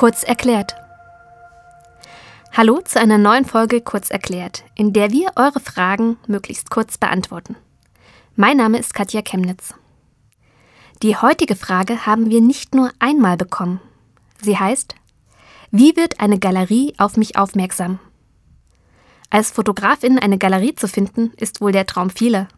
[0.00, 0.76] Kurz erklärt.
[2.52, 7.54] Hallo zu einer neuen Folge Kurz erklärt, in der wir eure Fragen möglichst kurz beantworten.
[8.34, 9.74] Mein Name ist Katja Chemnitz.
[11.02, 13.78] Die heutige Frage haben wir nicht nur einmal bekommen.
[14.40, 14.94] Sie heißt,
[15.70, 17.98] wie wird eine Galerie auf mich aufmerksam?
[19.28, 22.48] Als Fotografin eine Galerie zu finden, ist wohl der Traum vieler.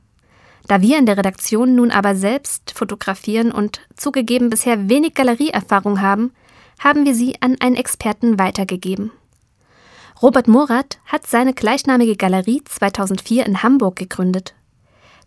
[0.69, 6.31] Da wir in der Redaktion nun aber selbst fotografieren und zugegeben bisher wenig Galerieerfahrung haben,
[6.83, 9.13] haben wir sie an einen Experten weitergegeben.
[10.21, 14.55] Robert Morath hat seine gleichnamige Galerie 2004 in Hamburg gegründet.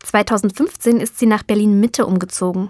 [0.03, 2.69] 2015 ist sie nach Berlin Mitte umgezogen.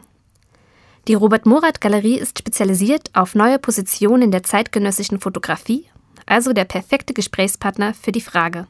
[1.07, 5.85] Die Robert Morath Galerie ist spezialisiert auf neue Positionen in der zeitgenössischen Fotografie,
[6.25, 8.67] also der perfekte Gesprächspartner für die Frage.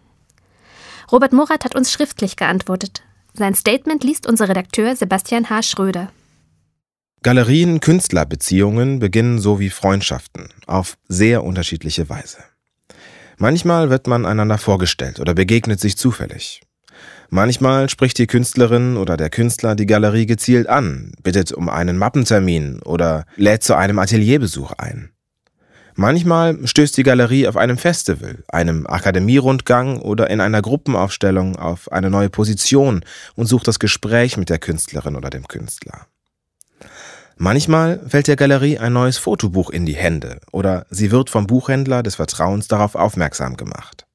[1.12, 3.04] Robert Morath hat uns schriftlich geantwortet.
[3.34, 5.62] Sein Statement liest unser Redakteur Sebastian H.
[5.62, 6.12] Schröder.
[7.26, 12.38] Galerien-Künstler-Beziehungen beginnen so wie Freundschaften auf sehr unterschiedliche Weise.
[13.40, 16.62] Manchmal wird man einander vorgestellt oder begegnet sich zufällig.
[17.32, 22.84] Manchmal spricht die Künstlerin oder der Künstler die Galerie gezielt an, bittet um einen Mappentermin
[22.84, 25.10] oder lädt zu einem Atelierbesuch ein.
[25.96, 32.12] Manchmal stößt die Galerie auf einem Festival, einem Akademierundgang oder in einer Gruppenaufstellung auf eine
[32.12, 36.06] neue Position und sucht das Gespräch mit der Künstlerin oder dem Künstler.
[37.38, 42.02] Manchmal fällt der Galerie ein neues Fotobuch in die Hände oder sie wird vom Buchhändler
[42.02, 44.06] des Vertrauens darauf aufmerksam gemacht.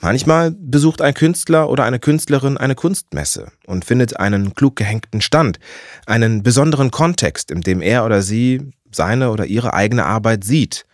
[0.00, 5.58] Manchmal besucht ein Künstler oder eine Künstlerin eine Kunstmesse und findet einen klug gehängten Stand,
[6.06, 10.86] einen besonderen Kontext, in dem er oder sie seine oder ihre eigene Arbeit sieht.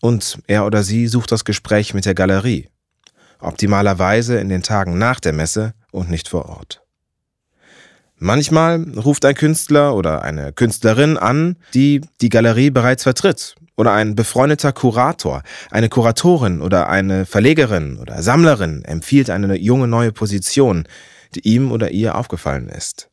[0.00, 2.68] Und er oder sie sucht das Gespräch mit der Galerie.
[3.40, 6.82] Optimalerweise in den Tagen nach der Messe und nicht vor Ort.
[8.22, 13.54] Manchmal ruft ein Künstler oder eine Künstlerin an, die die Galerie bereits vertritt.
[13.78, 20.12] Oder ein befreundeter Kurator, eine Kuratorin oder eine Verlegerin oder Sammlerin empfiehlt eine junge neue
[20.12, 20.86] Position,
[21.34, 23.08] die ihm oder ihr aufgefallen ist.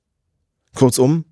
[0.76, 1.24] Kurzum,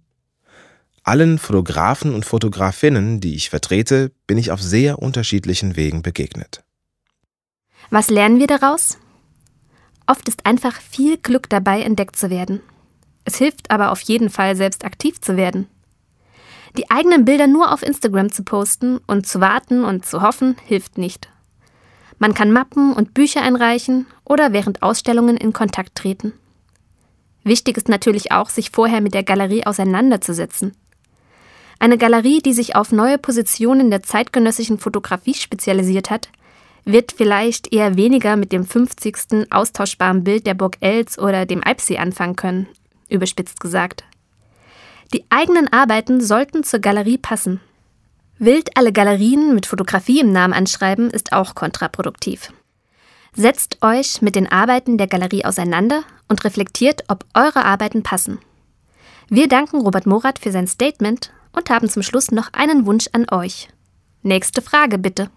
[1.04, 6.64] allen Fotografen und Fotografinnen, die ich vertrete, bin ich auf sehr unterschiedlichen Wegen begegnet.
[7.90, 8.98] Was lernen wir daraus?
[10.08, 12.62] Oft ist einfach viel Glück dabei, entdeckt zu werden.
[13.26, 15.68] Es hilft aber auf jeden Fall, selbst aktiv zu werden.
[16.78, 20.98] Die eigenen Bilder nur auf Instagram zu posten und zu warten und zu hoffen, hilft
[20.98, 21.30] nicht.
[22.20, 26.34] Man kann Mappen und Bücher einreichen oder während Ausstellungen in Kontakt treten.
[27.44, 30.76] Wichtig ist natürlich auch, sich vorher mit der Galerie auseinanderzusetzen.
[31.80, 36.30] Eine Galerie, die sich auf neue Positionen der zeitgenössischen Fotografie spezialisiert hat,
[36.86, 39.52] wird vielleicht eher weniger mit dem 50.
[39.52, 42.68] austauschbaren Bild der Burg Els oder dem Alpsee anfangen können,
[43.10, 44.04] überspitzt gesagt.
[45.14, 47.62] Die eigenen Arbeiten sollten zur Galerie passen.
[48.38, 52.52] Wild alle Galerien mit Fotografie im Namen anschreiben ist auch kontraproduktiv.
[53.34, 58.40] Setzt euch mit den Arbeiten der Galerie auseinander und reflektiert, ob eure Arbeiten passen.
[59.30, 63.26] Wir danken Robert Morath für sein Statement und haben zum Schluss noch einen Wunsch an
[63.32, 63.70] euch.
[64.22, 65.30] Nächste Frage bitte.